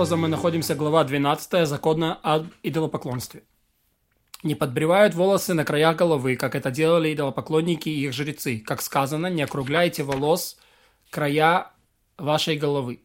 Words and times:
образом 0.00 0.20
мы 0.20 0.28
находимся 0.28 0.74
глава 0.74 1.04
12 1.04 1.68
закона 1.68 2.18
об 2.22 2.46
идолопоклонстве. 2.62 3.42
Не 4.42 4.54
подбривают 4.54 5.14
волосы 5.14 5.52
на 5.52 5.66
краях 5.66 5.96
головы, 5.96 6.36
как 6.36 6.54
это 6.54 6.70
делали 6.70 7.12
идолопоклонники 7.12 7.90
и 7.90 8.06
их 8.06 8.14
жрецы. 8.14 8.62
Как 8.66 8.80
сказано, 8.80 9.26
не 9.26 9.42
округляйте 9.42 10.02
волос 10.02 10.56
края 11.10 11.66
вашей 12.16 12.56
головы. 12.56 13.02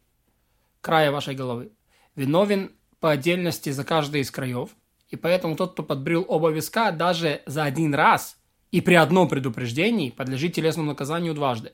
Края 0.79 1.11
вашей 1.11 1.35
головы. 1.35 1.73
Виновен 2.15 2.71
по 3.01 3.11
отдельности 3.11 3.71
за 3.71 3.83
каждый 3.83 4.21
из 4.21 4.31
краев. 4.31 4.69
И 5.09 5.17
поэтому 5.17 5.57
тот, 5.57 5.73
кто 5.73 5.83
подбрил 5.83 6.25
оба 6.25 6.49
виска, 6.49 6.91
даже 6.91 7.41
за 7.45 7.65
один 7.65 7.93
раз 7.93 8.37
и 8.71 8.79
при 8.79 8.93
одном 8.93 9.27
предупреждении 9.27 10.11
подлежит 10.11 10.53
телесному 10.53 10.91
наказанию 10.91 11.33
дважды. 11.33 11.73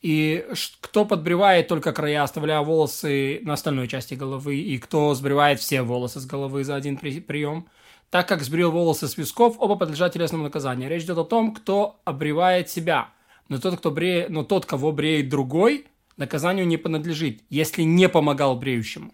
И 0.00 0.46
кто 0.80 1.04
подбривает 1.04 1.68
только 1.68 1.92
края, 1.92 2.22
оставляя 2.22 2.60
волосы 2.60 3.40
на 3.42 3.52
остальной 3.52 3.86
части 3.86 4.14
головы, 4.14 4.56
и 4.56 4.78
кто 4.78 5.14
сбривает 5.14 5.60
все 5.60 5.82
волосы 5.82 6.20
с 6.20 6.26
головы 6.26 6.64
за 6.64 6.74
один 6.74 6.96
прием, 6.96 7.68
так 8.08 8.26
как 8.26 8.42
сбрил 8.42 8.70
волосы 8.70 9.08
с 9.08 9.16
висков, 9.18 9.56
оба 9.58 9.76
подлежат 9.76 10.14
телесному 10.14 10.44
наказанию. 10.44 10.88
Речь 10.88 11.04
идет 11.04 11.18
о 11.18 11.24
том, 11.24 11.54
кто 11.54 12.00
обревает 12.04 12.70
себя. 12.70 13.10
Но 13.48 13.58
тот, 13.58 13.78
кто 13.78 13.90
бре... 13.90 14.26
но 14.28 14.42
тот, 14.42 14.64
кого 14.64 14.90
бреет 14.90 15.28
другой, 15.28 15.86
наказанию 16.16 16.66
не 16.66 16.76
принадлежит, 16.76 17.42
если 17.50 17.82
не 17.82 18.08
помогал 18.08 18.56
бреющему. 18.56 19.12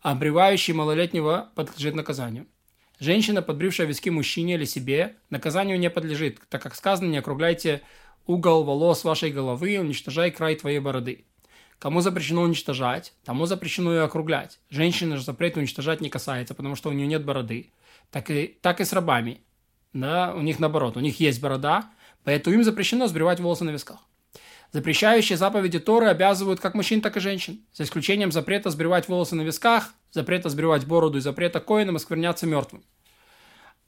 Обревающий 0.00 0.74
малолетнего 0.74 1.50
подлежит 1.54 1.94
наказанию. 1.94 2.46
Женщина, 2.98 3.42
подбрившая 3.42 3.86
виски 3.86 4.10
мужчине 4.10 4.54
или 4.54 4.64
себе, 4.64 5.16
наказанию 5.30 5.78
не 5.78 5.88
подлежит, 5.88 6.40
так 6.48 6.62
как 6.62 6.74
сказано, 6.74 7.08
не 7.08 7.18
округляйте 7.18 7.80
угол 8.26 8.64
волос 8.64 9.04
вашей 9.04 9.30
головы, 9.30 9.78
уничтожай 9.78 10.30
край 10.30 10.56
твоей 10.56 10.78
бороды. 10.78 11.24
Кому 11.78 12.02
запрещено 12.02 12.42
уничтожать, 12.42 13.14
тому 13.24 13.46
запрещено 13.46 13.94
и 13.94 13.98
округлять. 13.98 14.60
Женщины 14.68 15.16
же 15.16 15.24
запрет 15.24 15.56
уничтожать 15.56 16.00
не 16.00 16.10
касается, 16.10 16.54
потому 16.54 16.76
что 16.76 16.90
у 16.90 16.92
нее 16.92 17.06
нет 17.06 17.24
бороды. 17.24 17.72
Так 18.10 18.30
и, 18.30 18.58
так 18.60 18.80
и 18.80 18.84
с 18.84 18.92
рабами. 18.92 19.40
Да, 19.92 20.34
у 20.34 20.42
них 20.42 20.58
наоборот, 20.58 20.96
у 20.96 21.00
них 21.00 21.18
есть 21.20 21.40
борода, 21.40 21.90
поэтому 22.22 22.56
им 22.56 22.64
запрещено 22.64 23.06
сбривать 23.06 23.40
волосы 23.40 23.64
на 23.64 23.70
висках. 23.70 23.98
Запрещающие 24.72 25.36
заповеди 25.36 25.80
Торы 25.80 26.06
обязывают 26.06 26.60
как 26.60 26.74
мужчин, 26.74 27.00
так 27.00 27.16
и 27.16 27.20
женщин, 27.20 27.60
за 27.72 27.82
исключением 27.82 28.30
запрета 28.30 28.70
сбривать 28.70 29.08
волосы 29.08 29.34
на 29.34 29.42
висках, 29.42 29.94
запрета 30.12 30.48
сбривать 30.48 30.86
бороду 30.86 31.18
и 31.18 31.22
запрета 31.22 31.60
коинам 31.60 31.96
оскверняться 31.96 32.46
мертвым. 32.46 32.84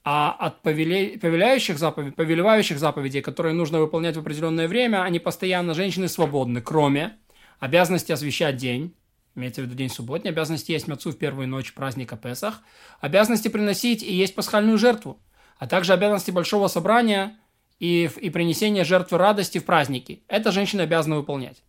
А 0.05 0.33
от 0.33 0.63
повеляющих 0.63 1.79
заповедей, 1.79 2.13
повелевающих 2.13 2.79
заповедей, 2.79 3.23
которые 3.23 3.55
нужно 3.55 3.79
выполнять 3.79 4.17
в 4.17 4.21
определенное 4.21 4.67
время, 4.67 5.03
они 5.05 5.21
постоянно, 5.21 5.75
женщины 5.75 6.09
свободны, 6.09 6.61
кроме 6.61 7.19
обязанности 7.61 8.11
освещать 8.11 8.57
день, 8.57 8.97
имеется 9.37 9.63
в 9.63 9.65
виду 9.67 9.77
день 9.77 9.89
субботний, 9.89 10.31
обязанности 10.31 10.73
есть 10.73 10.89
мецу 10.89 11.13
в 11.13 11.19
первую 11.19 11.47
ночь 11.47 11.73
праздника 11.73 12.17
Песах, 12.17 12.63
обязанности 13.01 13.47
приносить 13.47 14.03
и 14.03 14.13
есть 14.13 14.35
пасхальную 14.35 14.77
жертву, 14.77 15.21
а 15.57 15.69
также 15.69 15.93
обязанности 15.93 16.33
большого 16.33 16.67
собрания 16.67 17.39
и, 17.79 18.11
и 18.21 18.31
принесения 18.31 18.83
жертвы 18.83 19.19
радости 19.19 19.59
в 19.59 19.65
праздники. 19.65 20.25
Это 20.27 20.51
женщина 20.51 20.83
обязана 20.83 21.17
выполнять. 21.17 21.63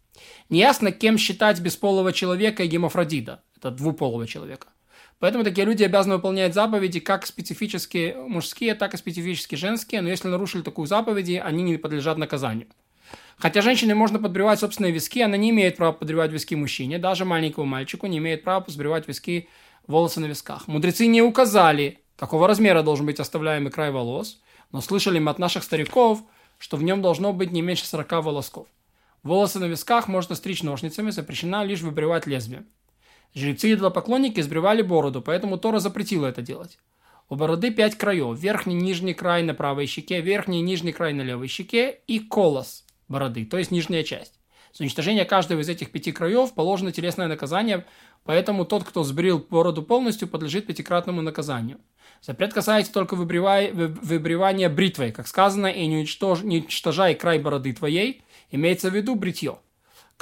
Неясно, 0.49 0.91
кем 0.91 1.19
считать 1.19 1.59
бесполого 1.59 2.11
человека 2.13 2.63
и 2.63 2.67
гемофродита, 2.67 3.43
это 3.55 3.69
двуполого 3.69 4.27
человека. 4.27 4.69
Поэтому 5.19 5.43
такие 5.43 5.65
люди 5.65 5.83
обязаны 5.83 6.15
выполнять 6.15 6.53
заповеди 6.53 6.99
как 6.99 7.25
специфически 7.25 8.15
мужские, 8.27 8.75
так 8.75 8.93
и 8.93 8.97
специфически 8.97 9.55
женские, 9.55 10.01
но 10.01 10.09
если 10.09 10.27
нарушили 10.27 10.61
такую 10.61 10.87
заповеди, 10.87 11.41
они 11.43 11.63
не 11.63 11.77
подлежат 11.77 12.17
наказанию. 12.17 12.67
Хотя 13.37 13.61
женщине 13.61 13.95
можно 13.95 14.19
подбривать 14.19 14.59
собственные 14.59 14.91
виски, 14.91 15.19
она 15.19 15.37
не 15.37 15.49
имеет 15.49 15.77
права 15.77 15.93
подбривать 15.93 16.31
виски 16.31 16.55
мужчине, 16.55 16.99
даже 16.99 17.25
маленькому 17.25 17.65
мальчику 17.65 18.07
не 18.07 18.17
имеет 18.17 18.43
права 18.43 18.61
подбривать 18.61 19.07
виски 19.07 19.49
волосы 19.87 20.19
на 20.19 20.25
висках. 20.25 20.67
Мудрецы 20.67 21.07
не 21.07 21.21
указали, 21.21 21.99
какого 22.15 22.47
размера 22.47 22.83
должен 22.83 23.05
быть 23.05 23.19
оставляемый 23.19 23.71
край 23.71 23.91
волос, 23.91 24.41
но 24.71 24.81
слышали 24.81 25.19
мы 25.19 25.31
от 25.31 25.39
наших 25.39 25.63
стариков, 25.63 26.21
что 26.57 26.77
в 26.77 26.83
нем 26.83 27.01
должно 27.01 27.33
быть 27.33 27.51
не 27.51 27.61
меньше 27.61 27.85
40 27.85 28.23
волосков. 28.23 28.67
Волосы 29.23 29.59
на 29.59 29.65
висках 29.65 30.07
можно 30.07 30.35
стричь 30.35 30.63
ножницами, 30.63 31.11
запрещено 31.11 31.63
лишь 31.63 31.81
выбривать 31.81 32.27
лезвие. 32.27 32.65
Жрецы 33.35 33.69
и 33.69 33.73
идолопоклонники 33.73 34.41
сбривали 34.41 34.81
бороду, 34.81 35.21
поэтому 35.21 35.57
Тора 35.57 35.79
запретила 35.79 36.27
это 36.27 36.41
делать. 36.41 36.77
У 37.29 37.35
бороды 37.35 37.71
пять 37.71 37.95
краев. 37.95 38.37
Верхний 38.37 38.75
нижний 38.75 39.13
край 39.13 39.41
на 39.43 39.53
правой 39.53 39.87
щеке, 39.87 40.21
верхний 40.21 40.59
и 40.59 40.63
нижний 40.63 40.91
край 40.91 41.13
на 41.13 41.21
левой 41.21 41.47
щеке 41.47 41.99
и 42.05 42.19
колос 42.19 42.85
бороды, 43.07 43.45
то 43.45 43.57
есть 43.57 43.71
нижняя 43.71 44.03
часть. 44.03 44.39
За 44.73 44.83
уничтожение 44.83 45.25
каждого 45.25 45.61
из 45.61 45.69
этих 45.69 45.91
пяти 45.91 46.11
краев 46.11 46.53
положено 46.53 46.91
телесное 46.91 47.27
наказание, 47.27 47.85
поэтому 48.23 48.65
тот, 48.65 48.83
кто 48.83 49.03
сбрил 49.03 49.45
бороду 49.49 49.83
полностью, 49.83 50.27
подлежит 50.27 50.65
пятикратному 50.67 51.21
наказанию. 51.21 51.79
Запрет 52.21 52.53
касается 52.53 52.91
только 52.91 53.15
выбривания 53.15 54.69
бритвой, 54.69 55.11
как 55.11 55.27
сказано, 55.27 55.67
и 55.67 55.85
не, 55.85 55.97
уничтож... 55.97 56.41
не 56.41 56.59
уничтожай 56.59 57.15
край 57.15 57.39
бороды 57.39 57.73
твоей, 57.73 58.23
имеется 58.49 58.89
в 58.89 58.95
виду 58.95 59.15
бритье 59.15 59.57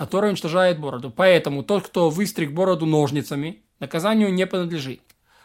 который 0.01 0.29
уничтожает 0.29 0.79
бороду. 0.79 1.13
Поэтому 1.15 1.61
тот, 1.61 1.85
кто 1.85 2.09
выстриг 2.09 2.53
бороду 2.53 2.87
ножницами, 2.87 3.61
наказанию 3.79 4.33
не 4.33 4.47
принадлежит. 4.47 4.99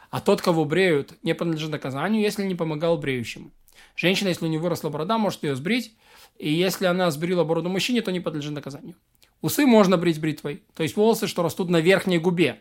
А 0.08 0.22
тот, 0.22 0.40
кого 0.40 0.64
бреют, 0.64 1.12
не 1.22 1.34
принадлежит 1.34 1.72
наказанию, 1.72 2.22
если 2.22 2.42
не 2.42 2.54
помогал 2.54 2.96
бреющему. 2.96 3.50
Женщина, 3.96 4.28
если 4.28 4.46
у 4.46 4.48
нее 4.48 4.58
выросла 4.58 4.88
борода, 4.88 5.18
может 5.18 5.42
ее 5.42 5.56
сбрить. 5.56 5.94
И 6.38 6.50
если 6.50 6.86
она 6.86 7.10
сбрила 7.10 7.44
бороду 7.44 7.68
мужчине, 7.68 8.00
то 8.00 8.10
не 8.10 8.20
подлежит 8.20 8.54
наказанию. 8.54 8.96
Усы 9.42 9.66
можно 9.66 9.98
брить 9.98 10.22
бритвой, 10.22 10.62
то 10.74 10.82
есть 10.82 10.96
волосы, 10.96 11.26
что 11.26 11.42
растут 11.42 11.68
на 11.68 11.82
верхней 11.82 12.16
губе. 12.16 12.60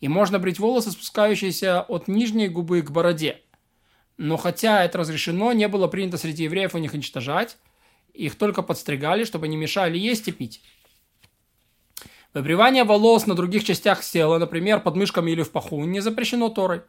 И 0.00 0.08
можно 0.08 0.38
брить 0.38 0.58
волосы, 0.58 0.92
спускающиеся 0.92 1.82
от 1.82 2.08
нижней 2.08 2.48
губы 2.48 2.80
к 2.80 2.90
бороде. 2.90 3.42
Но 4.16 4.38
хотя 4.38 4.82
это 4.82 4.96
разрешено, 4.96 5.52
не 5.52 5.68
было 5.68 5.88
принято 5.88 6.16
среди 6.16 6.44
евреев 6.44 6.74
у 6.74 6.78
них 6.78 6.94
уничтожать. 6.94 7.58
Их 8.14 8.36
только 8.36 8.62
подстригали, 8.62 9.24
чтобы 9.24 9.46
не 9.46 9.58
мешали 9.58 9.98
есть 9.98 10.26
и 10.28 10.32
пить. 10.32 10.62
Выбривание 12.34 12.82
волос 12.82 13.28
на 13.28 13.36
других 13.36 13.62
частях 13.62 14.04
тела, 14.04 14.38
например, 14.38 14.80
под 14.80 14.96
мышками 14.96 15.30
или 15.30 15.42
в 15.42 15.52
паху, 15.52 15.84
не 15.84 16.00
запрещено 16.00 16.48
Торой, 16.48 16.82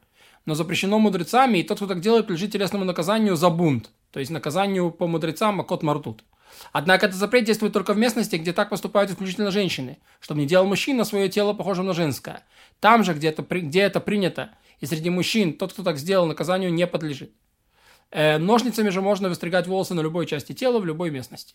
но 0.45 0.55
запрещено 0.55 0.97
мудрецами, 0.97 1.59
и 1.59 1.63
тот, 1.63 1.77
кто 1.77 1.85
так 1.85 1.99
делает, 2.01 2.25
подлежит 2.25 2.51
телесному 2.51 2.83
наказанию 2.83 3.35
за 3.35 3.51
бунт, 3.51 3.91
то 4.11 4.19
есть 4.19 4.31
наказанию 4.31 4.89
по 4.89 5.05
мудрецам 5.05 5.57
Макот 5.57 5.83
Мартут. 5.83 6.23
Однако 6.71 7.05
этот 7.05 7.19
запрет 7.19 7.43
действует 7.43 7.73
только 7.73 7.93
в 7.93 7.97
местности, 7.97 8.37
где 8.37 8.53
так 8.53 8.71
поступают 8.71 9.11
исключительно 9.11 9.51
женщины, 9.51 9.99
чтобы 10.19 10.39
не 10.39 10.47
делал 10.47 10.65
мужчина 10.65 11.03
свое 11.03 11.29
тело 11.29 11.53
похожим 11.53 11.85
на 11.85 11.93
женское. 11.93 12.43
Там 12.79 13.03
же, 13.03 13.13
где 13.13 13.27
это, 13.27 13.43
где 13.43 13.81
это 13.81 13.99
принято, 13.99 14.49
и 14.79 14.87
среди 14.87 15.11
мужчин 15.11 15.53
тот, 15.53 15.73
кто 15.73 15.83
так 15.83 15.99
сделал, 15.99 16.25
наказанию 16.25 16.73
не 16.73 16.87
подлежит. 16.87 17.31
Э, 18.09 18.39
ножницами 18.39 18.89
же 18.89 19.01
можно 19.01 19.29
выстригать 19.29 19.67
волосы 19.67 19.93
на 19.93 20.01
любой 20.01 20.25
части 20.25 20.53
тела 20.53 20.79
в 20.79 20.85
любой 20.85 21.11
местности. 21.11 21.53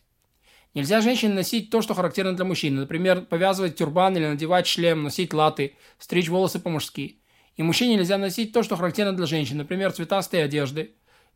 Нельзя 0.73 1.01
женщине 1.01 1.35
носить 1.35 1.71
то, 1.71 1.83
что 1.83 1.95
характерно 1.95 2.37
для 2.37 2.45
мужчины. 2.45 2.81
Например, 2.81 3.23
повязывать 3.23 3.77
тюрбан 3.77 4.17
или 4.17 4.27
надевать 4.27 4.69
шлем, 4.69 5.03
носить 5.03 5.35
латы, 5.35 5.77
стричь 5.99 6.29
волосы 6.29 6.61
по-мужски. 6.61 7.21
И 7.57 7.63
мужчине 7.63 7.97
нельзя 7.97 8.19
носить 8.19 8.53
то, 8.53 8.63
что 8.63 8.77
характерно 8.77 9.13
для 9.13 9.27
женщин. 9.27 9.59
Например, 9.59 9.91
цветастые 9.91 10.45
одежды 10.45 10.95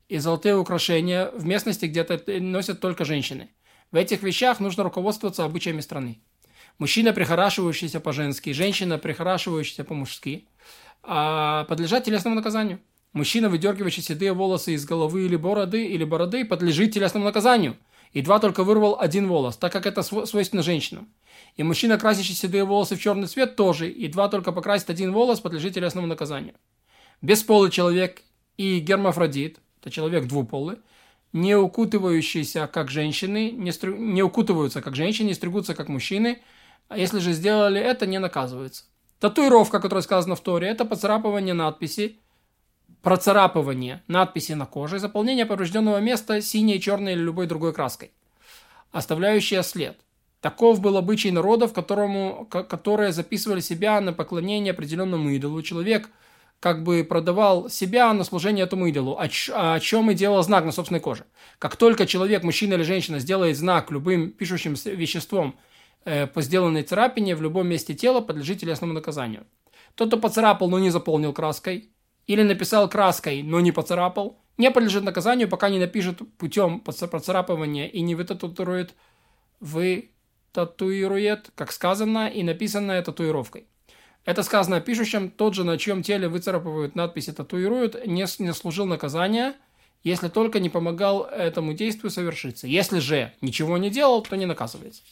и 0.09 0.19
золотые 0.19 0.57
украшения 0.57 1.31
в 1.33 1.45
местности, 1.45 1.87
где 1.87 2.01
это 2.01 2.21
носят 2.41 2.81
только 2.81 3.05
женщины. 3.05 3.51
В 3.91 3.97
этих 3.97 4.23
вещах 4.23 4.61
нужно 4.61 4.85
руководствоваться 4.85 5.45
обычаями 5.45 5.81
страны. 5.81 6.21
Мужчина, 6.79 7.13
прихорашивающийся 7.13 8.01
по-женски, 8.01 8.53
женщина, 8.53 8.99
прихорашивающаяся 8.99 9.85
по-мужски, 9.85 10.47
а 11.03 11.65
подлежат 11.65 12.05
телесному 12.05 12.37
наказанию. 12.37 12.81
Мужчина, 13.13 13.49
выдергивающий 13.49 14.03
седые 14.03 14.33
волосы 14.33 14.75
из 14.75 14.85
головы 14.85 15.27
или 15.27 15.37
бороды, 15.37 15.87
или 15.87 16.05
бороды, 16.05 16.45
подлежит 16.45 16.95
телесному 16.95 17.25
наказанию– 17.25 17.77
Едва 18.15 18.39
только 18.39 18.63
вырвал 18.63 18.97
один 18.99 19.29
волос, 19.29 19.57
так 19.57 19.73
как 19.73 19.87
это 19.87 20.03
свойственно 20.03 20.63
женщинам. 20.63 21.09
И 21.57 21.65
мужчина, 21.65 21.99
красящий 21.99 22.35
седые 22.35 22.65
волосы 22.65 22.95
в 22.95 23.01
черный 23.01 23.27
цвет, 23.27 23.57
тоже, 23.57 23.87
едва 23.87 24.29
только 24.29 24.53
покрасит 24.53 24.89
один 24.89 25.13
волос, 25.13 25.41
подлежит 25.41 25.75
телесному 25.75 26.07
наказанию. 26.07 26.55
Бесполый 27.23 27.73
человек 27.73 28.23
и 28.57 28.79
гермафродит, 28.79 29.59
это 29.81 29.91
человек 29.91 30.27
двуполый, 30.27 30.77
не 31.33 31.57
укутывающиеся 31.57 32.69
как 32.69 32.89
женщины, 32.89 33.51
не, 33.51 33.73
стрю, 33.73 33.97
не 33.97 34.23
укутываются 34.23 34.81
как 34.81 34.95
женщины, 34.95 35.29
не 35.29 35.35
стригутся 35.35 35.75
как 35.75 35.89
мужчины, 35.89 36.39
а 36.89 36.97
если 36.97 37.19
же 37.19 37.33
сделали 37.33 37.81
это, 37.81 38.07
не 38.07 38.21
наказывается. 38.21 38.85
Татуировка, 39.19 39.81
которая 39.81 40.03
сказана 40.03 40.37
в 40.37 40.41
Торе, 40.41 40.69
это 40.69 40.85
поцарапывание 40.85 41.55
надписи 41.55 42.21
процарапывание 43.05 44.03
надписи 44.09 44.53
на 44.53 44.67
коже, 44.67 44.99
заполнение 44.99 45.45
поврежденного 45.45 45.99
места 45.99 46.41
синей, 46.41 46.81
черной 46.81 47.13
или 47.13 47.21
любой 47.21 47.47
другой 47.47 47.75
краской, 47.75 48.11
оставляющая 48.93 49.63
след. 49.63 49.99
Таков 50.41 50.81
был 50.81 50.97
обычай 50.97 51.31
народов, 51.31 51.73
которому, 51.73 52.47
которые 52.47 53.13
записывали 53.13 53.61
себя 53.61 54.01
на 54.01 54.13
поклонение 54.13 54.73
определенному 54.73 55.31
идолу. 55.31 55.63
Человек 55.63 56.11
как 56.61 56.83
бы 56.83 57.05
продавал 57.05 57.69
себя 57.69 58.13
на 58.15 58.25
служение 58.25 58.65
этому 58.65 58.89
идолу, 58.89 59.19
о, 59.19 59.29
о 59.53 59.81
чем 59.81 60.11
и 60.11 60.15
делал 60.15 60.43
знак 60.43 60.65
на 60.65 60.73
собственной 60.73 61.01
коже. 61.01 61.25
Как 61.59 61.77
только 61.77 62.07
человек, 62.07 62.43
мужчина 62.43 62.75
или 62.75 62.83
женщина, 62.83 63.19
сделает 63.19 63.59
знак 63.59 63.91
любым 63.91 64.31
пишущим 64.31 64.75
веществом 64.75 65.57
э, 66.07 66.27
по 66.27 66.41
сделанной 66.41 66.83
царапине 66.83 67.37
в 67.37 67.43
любом 67.43 67.69
месте 67.69 67.93
тела, 67.93 68.23
подлежит 68.23 68.61
телесному 68.61 68.95
наказанию. 68.95 69.47
Тот, 69.95 70.09
кто 70.09 70.17
поцарапал, 70.17 70.71
но 70.71 70.79
не 70.79 70.91
заполнил 70.91 71.33
краской, 71.33 71.91
или 72.27 72.43
написал 72.43 72.89
краской, 72.89 73.43
но 73.43 73.61
не 73.61 73.73
поцарапал, 73.73 74.39
не 74.57 74.71
подлежит 74.71 75.05
наказанию, 75.05 75.49
пока 75.49 75.69
не 75.69 75.79
напишет 75.79 76.21
путем 76.39 76.81
процарапывания 76.81 77.87
и 77.87 78.01
не 78.01 78.15
вытатуирует, 78.15 78.95
вытатуирует, 79.61 81.51
как 81.55 81.73
сказано, 81.73 82.29
и 82.29 82.43
написанное 82.43 83.03
татуировкой. 83.03 83.67
Это 84.25 84.43
сказано 84.43 84.81
пишущим, 84.81 85.31
тот 85.31 85.55
же, 85.55 85.65
на 85.65 85.77
чьем 85.77 86.03
теле 86.03 86.29
выцарапывают 86.29 86.95
надписи 86.95 87.33
татуируют, 87.33 88.07
не, 88.07 88.25
не 88.39 88.55
служил 88.55 88.87
наказания, 88.87 89.55
если 90.03 90.29
только 90.29 90.61
не 90.61 90.71
помогал 90.71 91.25
этому 91.25 91.75
действию 91.75 92.11
совершиться. 92.11 92.67
Если 92.67 93.01
же 93.01 93.33
ничего 93.41 93.77
не 93.77 93.91
делал, 93.91 94.23
то 94.23 94.37
не 94.37 94.47
наказывается. 94.47 95.03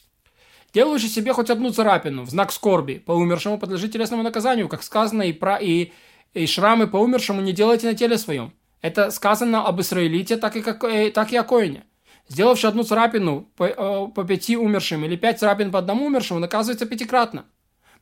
Делающий 0.72 1.08
себе 1.08 1.34
хоть 1.34 1.50
одну 1.50 1.70
царапину 1.70 2.22
в 2.22 2.30
знак 2.30 2.52
скорби 2.52 2.94
по 3.04 3.12
умершему 3.12 3.58
подлежит 3.58 3.92
телесному 3.92 4.22
наказанию, 4.22 4.68
как 4.68 4.82
сказано, 4.82 5.22
и, 5.22 5.32
про, 5.32 5.56
и, 5.56 5.92
и 6.34 6.46
шрамы 6.46 6.86
по 6.86 6.96
умершему 6.96 7.40
не 7.40 7.52
делайте 7.52 7.86
на 7.86 7.94
теле 7.94 8.18
своем. 8.18 8.52
Это 8.80 9.10
сказано 9.10 9.66
об 9.66 9.80
Израилите, 9.80 10.36
так 10.36 10.56
и, 10.56 10.62
как, 10.62 10.82
э, 10.84 11.10
так 11.10 11.32
и 11.32 11.36
о 11.36 11.44
Коине. 11.44 11.84
Сделавший 12.28 12.70
одну 12.70 12.82
царапину 12.82 13.48
по, 13.56 13.64
э, 13.64 14.08
по 14.14 14.24
пяти 14.24 14.56
умершим 14.56 15.04
или 15.04 15.16
пять 15.16 15.38
царапин 15.38 15.70
по 15.70 15.78
одному 15.78 16.06
умершему, 16.06 16.40
наказывается 16.40 16.86
пятикратно 16.86 17.44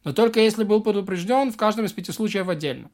но 0.04 0.12
только 0.12 0.40
если 0.40 0.64
был 0.64 0.82
предупрежден 0.82 1.52
в 1.52 1.56
каждом 1.56 1.84
из 1.84 1.92
пяти 1.92 2.12
случаев 2.12 2.48
отдельно. 2.48 2.90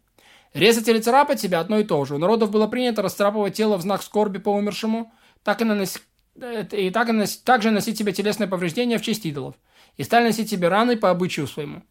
Резать 0.54 0.88
или 0.88 1.00
царапать 1.00 1.40
себя 1.40 1.60
одно 1.60 1.78
и 1.78 1.84
то 1.84 2.04
же. 2.04 2.14
У 2.14 2.18
народов 2.18 2.50
было 2.50 2.66
принято 2.66 3.02
расцарапывать 3.02 3.54
тело 3.54 3.76
в 3.76 3.82
знак 3.82 4.02
скорби 4.02 4.38
по 4.38 4.50
умершему, 4.50 5.12
так 5.42 5.60
и, 5.60 5.64
наносить, 5.64 6.02
э, 6.40 6.64
и 6.72 6.90
так 6.90 7.08
также 7.44 7.70
носить 7.70 7.98
себе 7.98 8.12
телесные 8.12 8.48
повреждения 8.48 8.98
в 8.98 9.02
честь 9.02 9.26
идолов. 9.26 9.54
И 9.96 10.02
стали 10.02 10.26
носить 10.26 10.50
себе 10.50 10.68
раны 10.68 10.96
по 10.96 11.10
обычаю 11.10 11.46
своему. 11.46 11.82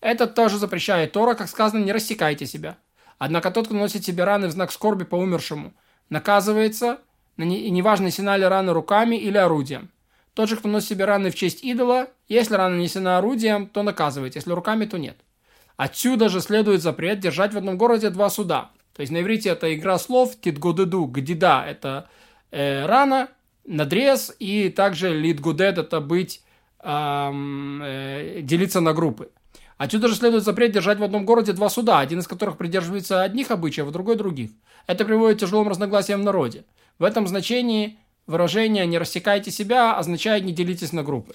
Это 0.00 0.26
тоже 0.26 0.58
запрещает 0.58 1.12
Тора, 1.12 1.34
как 1.34 1.48
сказано, 1.48 1.84
не 1.84 1.92
рассекайте 1.92 2.46
себя. 2.46 2.76
Однако 3.24 3.52
тот, 3.52 3.66
кто 3.66 3.76
носит 3.76 4.04
себе 4.04 4.24
раны 4.24 4.48
в 4.48 4.50
знак 4.50 4.72
скорби 4.72 5.04
по 5.04 5.14
умершему, 5.14 5.74
наказывается, 6.10 6.98
и 7.36 7.70
неважно, 7.70 8.06
несена 8.06 8.36
ли 8.36 8.44
раны 8.44 8.72
руками 8.72 9.14
или 9.14 9.36
орудием. 9.38 9.92
Тот 10.34 10.48
же, 10.48 10.56
кто 10.56 10.68
носит 10.68 10.88
себе 10.88 11.04
раны 11.04 11.30
в 11.30 11.36
честь 11.36 11.62
идола, 11.62 12.08
если 12.26 12.56
рана 12.56 12.74
нанесена 12.74 13.18
орудием, 13.18 13.68
то 13.68 13.84
наказывает, 13.84 14.34
если 14.34 14.50
руками, 14.50 14.86
то 14.86 14.98
нет. 14.98 15.16
Отсюда 15.76 16.28
же 16.28 16.40
следует 16.40 16.82
запрет 16.82 17.20
держать 17.20 17.54
в 17.54 17.56
одном 17.58 17.78
городе 17.78 18.10
два 18.10 18.28
суда. 18.28 18.72
То 18.92 19.02
есть 19.02 19.12
на 19.12 19.20
иврите 19.20 19.50
это 19.50 19.72
игра 19.72 20.00
слов, 20.00 20.34
титгодеду, 20.40 21.04
гдида– 21.04 21.64
это 21.68 22.08
э, 22.50 22.86
рана, 22.86 23.28
надрез, 23.64 24.34
и 24.40 24.68
также 24.68 25.16
литгудед– 25.16 25.78
это 25.78 26.00
быть, 26.00 26.42
эм, 26.80 27.80
э, 27.84 28.40
делиться 28.42 28.80
на 28.80 28.92
группы. 28.92 29.30
Отсюда 29.78 30.08
же 30.08 30.14
следует 30.14 30.44
запрет 30.44 30.72
держать 30.72 30.98
в 30.98 31.04
одном 31.04 31.24
городе 31.24 31.52
два 31.52 31.68
суда, 31.68 32.00
один 32.00 32.20
из 32.20 32.28
которых 32.28 32.56
придерживается 32.56 33.22
одних 33.22 33.50
обычаев, 33.50 33.88
а 33.88 33.90
другой 33.90 34.16
других. 34.16 34.50
Это 34.86 35.04
приводит 35.04 35.38
к 35.38 35.40
тяжелым 35.40 35.68
разногласиям 35.68 36.20
в 36.20 36.24
народе. 36.24 36.64
В 36.98 37.04
этом 37.04 37.26
значении 37.26 37.98
Выражение 38.26 38.86
«не 38.86 38.98
рассекайте 38.98 39.50
себя» 39.50 39.96
означает 39.96 40.44
«не 40.44 40.52
делитесь 40.52 40.92
на 40.92 41.02
группы». 41.02 41.34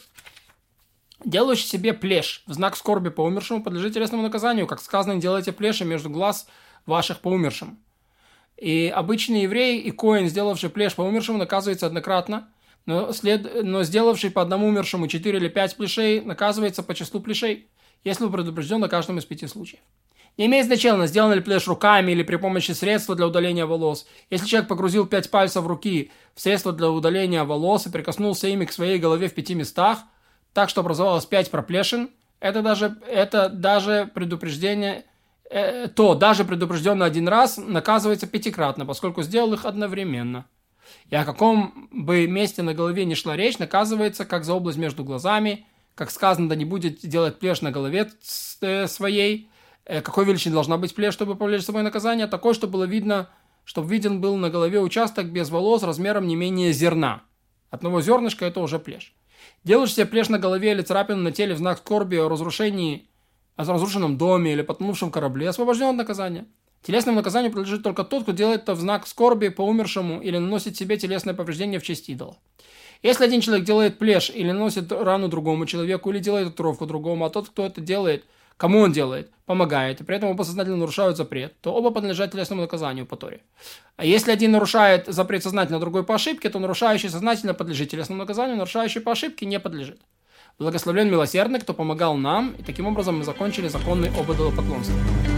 Делающий 1.25 1.67
себе 1.67 1.93
плешь 1.93 2.43
в 2.47 2.53
знак 2.53 2.77
скорби 2.77 3.09
по 3.09 3.21
умершему 3.21 3.61
подлежит 3.61 3.93
телесному 3.93 4.23
наказанию, 4.23 4.67
как 4.67 4.81
сказано, 4.81 5.19
делайте 5.19 5.51
плеши 5.51 5.83
между 5.83 6.09
глаз 6.09 6.47
ваших 6.85 7.19
по 7.19 7.27
умершим. 7.27 7.77
И 8.55 8.91
обычный 8.95 9.41
еврей 9.43 9.81
и 9.81 9.91
коин, 9.91 10.29
сделавший 10.29 10.69
плешь 10.69 10.95
по 10.95 11.01
умершему, 11.01 11.37
наказывается 11.37 11.87
однократно, 11.87 12.47
но, 12.85 13.11
след... 13.11 13.65
но 13.65 13.83
сделавший 13.83 14.31
по 14.31 14.41
одному 14.41 14.67
умершему 14.67 15.07
4 15.07 15.37
или 15.37 15.49
5 15.49 15.75
плешей, 15.75 16.21
наказывается 16.21 16.83
по 16.83 16.95
числу 16.95 17.19
плешей, 17.19 17.67
если 18.03 18.27
предупрежден 18.27 18.79
на 18.79 18.89
каждом 18.89 19.17
из 19.17 19.25
пяти 19.25 19.47
случаев. 19.47 19.81
Не 20.37 20.45
имеет 20.45 20.67
значения, 20.67 21.07
сделан 21.07 21.33
ли 21.33 21.41
плеш 21.41 21.67
руками 21.67 22.11
или 22.11 22.21
при 22.21 22.35
помощи 22.35 22.71
средства 22.71 23.15
для 23.15 23.25
удаления 23.25 23.65
волос. 23.65 24.05
Если 24.29 24.45
человек 24.45 24.69
погрузил 24.69 25.07
пять 25.07 25.31
пальцев 25.31 25.65
руки 25.65 26.11
в 26.35 26.41
средство 26.41 26.71
для 26.71 26.89
удаления 26.91 27.43
волос 27.43 27.87
и 27.87 27.91
прикоснулся 27.91 28.47
ими 28.47 28.65
к 28.65 28.71
своей 28.71 28.99
голове 28.99 29.29
в 29.29 29.33
пяти 29.33 29.55
местах, 29.55 29.99
так 30.53 30.69
что 30.69 30.81
образовалось 30.81 31.25
пять 31.25 31.49
проплешин, 31.49 32.11
это 32.39 32.61
даже, 32.61 32.97
это 33.07 33.49
даже 33.49 34.11
предупреждение, 34.13 35.05
э, 35.49 35.87
то 35.87 36.13
даже 36.13 36.45
предупрежденно 36.45 37.05
один 37.05 37.27
раз 37.27 37.57
наказывается 37.57 38.27
пятикратно, 38.27 38.85
поскольку 38.85 39.23
сделал 39.23 39.53
их 39.53 39.65
одновременно. 39.65 40.45
И 41.09 41.15
о 41.15 41.25
каком 41.25 41.89
бы 41.91 42.27
месте 42.27 42.61
на 42.61 42.75
голове 42.75 43.05
не 43.05 43.15
шла 43.15 43.35
речь, 43.35 43.57
наказывается 43.57 44.23
как 44.23 44.45
за 44.45 44.53
область 44.53 44.77
между 44.77 45.03
глазами, 45.03 45.65
как 45.97 46.11
сказано, 46.11 46.47
да 46.47 46.55
не 46.55 46.63
будет 46.63 46.99
делать 47.01 47.39
плешь 47.39 47.61
на 47.61 47.71
голове 47.71 48.09
э, 48.61 48.87
своей, 48.87 49.49
Э, 49.87 50.01
какой 50.01 50.25
величины 50.25 50.53
должна 50.53 50.77
быть 50.77 50.93
плешь, 50.93 51.13
чтобы 51.13 51.35
повлечь 51.35 51.63
собой 51.63 51.81
наказание? 51.81 52.27
Такой, 52.27 52.53
чтобы 52.53 52.73
было 52.73 52.83
видно, 52.83 53.29
чтобы 53.63 53.89
виден 53.89 54.19
был 54.19 54.35
на 54.35 54.49
голове 54.49 54.81
участок 54.81 55.27
без 55.27 55.49
волос 55.49 55.83
размером 55.83 56.27
не 56.27 56.35
менее 56.35 56.73
зерна. 56.73 57.23
Одного 57.69 58.01
зернышка 58.01 58.45
это 58.45 58.59
уже 58.59 58.79
плешь. 58.79 59.15
Делаешь 59.63 59.93
себе 59.93 60.05
плешь 60.05 60.29
на 60.29 60.39
голове 60.39 60.71
или 60.71 60.81
царапину 60.81 61.21
на 61.21 61.31
теле 61.31 61.55
в 61.55 61.57
знак 61.57 61.77
скорби 61.77 62.17
о 62.17 62.27
разрушении, 62.27 63.07
о 63.55 63.63
разрушенном 63.63 64.17
доме 64.17 64.53
или 64.53 64.61
потонувшем 64.61 65.09
корабле, 65.09 65.49
освобожден 65.49 65.87
от 65.87 65.95
наказания. 65.95 66.45
Телесному 66.83 67.17
наказанию 67.17 67.51
принадлежит 67.51 67.83
только 67.83 68.03
тот, 68.03 68.23
кто 68.23 68.33
делает 68.33 68.63
это 68.63 68.73
в 68.73 68.79
знак 68.79 69.07
скорби 69.07 69.47
по 69.47 69.61
умершему 69.61 70.21
или 70.21 70.37
наносит 70.37 70.75
себе 70.75 70.97
телесное 70.97 71.33
повреждение 71.33 71.79
в 71.79 71.83
честь 71.83 72.09
идола. 72.09 72.37
Если 73.03 73.23
один 73.23 73.41
человек 73.41 73.65
делает 73.65 73.97
плешь 73.97 74.29
или 74.29 74.51
наносит 74.51 74.91
рану 74.91 75.27
другому 75.27 75.65
человеку, 75.65 76.09
или 76.09 76.19
делает 76.19 76.49
татуировку 76.49 76.85
другому, 76.85 77.25
а 77.25 77.29
тот, 77.29 77.49
кто 77.49 77.65
это 77.65 77.81
делает– 77.81 78.25
кому 78.57 78.79
он 78.79 78.91
делает, 78.91 79.31
помогает, 79.45 80.01
и 80.01 80.03
при 80.03 80.17
этом 80.17 80.29
оба 80.29 80.43
сознательно 80.43 80.77
нарушают 80.77 81.15
запрет, 81.15 81.53
то 81.61 81.73
оба 81.73 81.91
подлежат 81.91 82.31
телесному 82.31 82.63
наказанию 82.63 83.05
по 83.05 83.15
Торе. 83.15 83.41
А 83.95 84.03
если 84.03 84.31
один 84.31 84.51
нарушает 84.51 85.05
запрет 85.07 85.43
сознательно, 85.43 85.77
а 85.77 85.79
другой 85.79 86.03
по 86.03 86.15
ошибке, 86.15 86.49
то 86.49 86.59
нарушающий 86.59 87.09
сознательно 87.09 87.53
подлежит 87.53 87.89
телесному 87.89 88.21
наказанию, 88.21 88.57
нарушающий 88.57 89.01
по 89.01 89.11
ошибке 89.11 89.45
не 89.45 89.59
подлежит. 89.59 90.01
Благословлен 90.59 91.09
милосердный, 91.09 91.59
кто 91.59 91.73
помогал 91.73 92.17
нам, 92.17 92.55
и 92.57 92.63
таким 92.63 92.87
образом 92.87 93.19
мы 93.19 93.23
закончили 93.23 93.67
законный 93.67 94.09
ободолопоклонство. 94.09 94.93
поклонства. 94.93 95.36